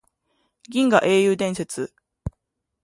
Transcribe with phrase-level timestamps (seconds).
[0.67, 1.91] 銀河英雄伝説